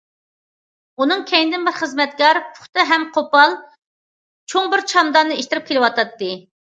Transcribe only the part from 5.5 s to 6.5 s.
كېلىۋاتاتتى.